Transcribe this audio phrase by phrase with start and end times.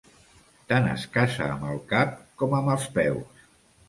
[0.69, 3.45] Tant es caça amb el cap com amb els peus.